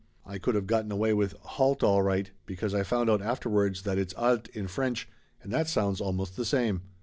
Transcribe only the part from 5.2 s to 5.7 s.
and that